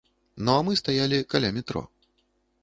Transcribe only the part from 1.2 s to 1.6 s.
каля